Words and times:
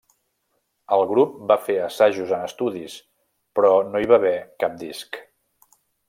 El 0.95 1.03
grup 1.09 1.35
va 1.51 1.57
fer 1.67 1.75
assajos 1.89 2.33
en 2.39 2.47
estudis 2.47 2.95
però 3.59 3.73
no 3.93 4.01
hi 4.05 4.09
va 4.13 4.19
haver 4.23 4.35
cap 4.65 4.79
disc. 4.85 5.21